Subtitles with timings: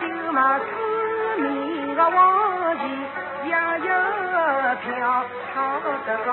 [0.00, 0.64] 就嘛思
[1.40, 2.18] 念个往
[2.78, 2.82] 事，
[3.44, 3.52] 也
[3.86, 3.90] 有
[4.76, 4.88] 飘
[5.52, 5.54] 飘
[6.06, 6.28] 得高，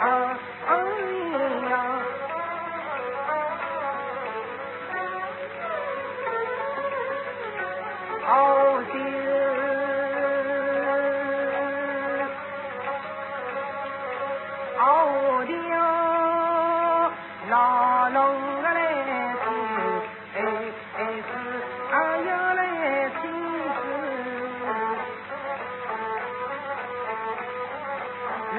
[0.00, 0.02] 哎
[1.70, 1.72] 呀。
[8.26, 8.28] 好
[8.82, 8.94] 酒，
[14.78, 14.82] 好
[15.44, 15.52] 酒，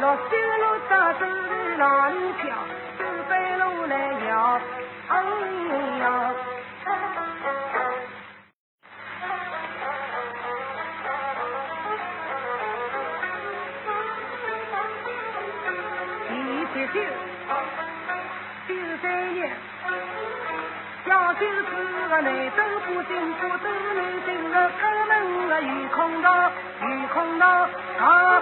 [0.05, 2.55] 落酒落到手里哪里飘，
[2.99, 3.97] 手背路来
[4.29, 4.61] 摇，
[5.07, 5.13] 哎
[5.99, 6.31] 呀。
[16.29, 16.33] 一
[16.67, 16.75] 九
[18.67, 18.69] 九
[19.01, 19.49] 三年，
[21.03, 21.71] 小九子
[22.09, 22.93] 个内进府
[23.57, 23.65] 都
[23.95, 26.51] 内进了开门个御空道，
[26.81, 27.67] 御空道
[27.99, 28.34] 大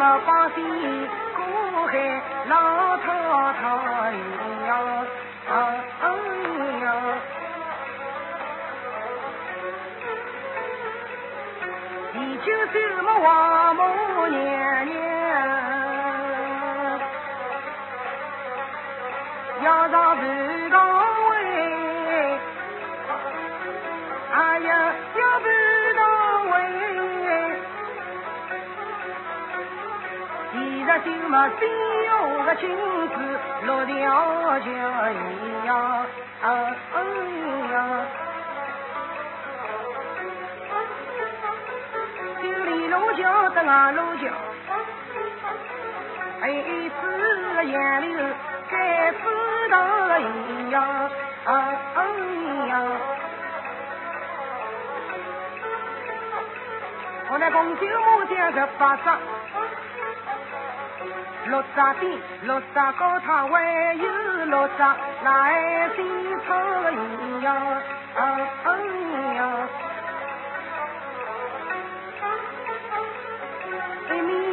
[0.00, 0.64] 老百姓
[1.36, 3.49] 过海老头
[31.04, 31.60] 现在就么只
[32.04, 32.10] 有
[32.44, 32.64] 个君
[33.08, 33.16] 子
[33.62, 33.94] 六条
[34.60, 34.66] 桥
[35.64, 35.70] 呀，
[36.42, 36.44] 哎
[37.72, 37.74] 呀。
[42.90, 44.22] 路桥得啊路桥，
[46.40, 46.44] 哎，
[47.00, 47.02] 是
[47.66, 48.10] 杨柳
[48.70, 48.72] 该
[49.12, 49.18] 知
[49.70, 49.74] 道
[50.70, 50.74] 呀，
[51.44, 51.50] 哎
[57.40, 59.18] 那公九母家十八张，
[61.46, 64.94] 六扎边，六扎高堂，还有六扎
[65.24, 66.02] 来西
[66.46, 66.54] 草
[67.40, 67.82] 呀，
[68.14, 68.22] 哎
[69.36, 69.68] 呀！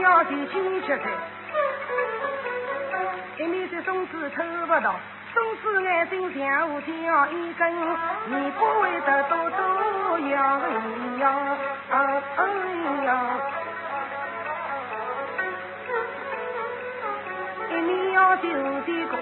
[0.02, 1.02] 要提亲戚菜，
[3.38, 4.96] 一面是松子抽不到，
[5.34, 6.92] 总是眼睛像无条
[7.28, 7.72] 一根，
[8.26, 10.36] 你不会得多多要
[11.20, 11.58] 呀，
[11.92, 11.96] 哎
[13.06, 13.10] 呀！
[17.70, 19.18] 一面要求的个，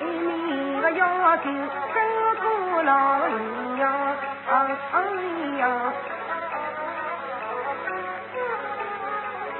[0.00, 1.56] 一面个要求辛
[2.40, 2.44] 苦
[2.82, 2.90] 老
[3.78, 3.82] 呀，
[4.50, 4.52] 哎
[5.58, 5.62] 呀！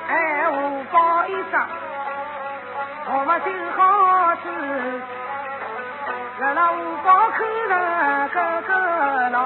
[0.09, 1.67] 哎，五包一张，
[3.09, 4.06] 我们就好
[4.43, 4.45] 吃。
[6.39, 6.75] 在那五
[7.05, 9.37] 包口上个个牢，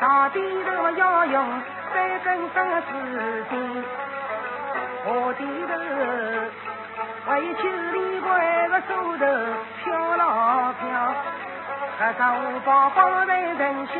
[0.00, 1.62] 大地头要用
[1.92, 3.84] 三根绳子钉，
[5.04, 5.06] 下
[5.38, 5.72] 地头
[7.28, 9.24] 为求里外个手头
[9.82, 10.82] 飘老飘，
[11.98, 13.94] 这张五包包在人香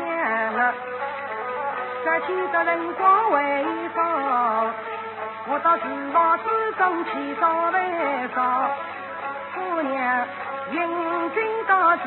[0.53, 0.73] 了，
[2.05, 4.03] 这几个人光为放。
[5.45, 8.41] 我到厨房之中去烧饭烧，
[9.53, 10.27] 姑娘
[10.71, 12.03] 迎君到书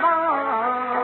[0.00, 0.97] 房。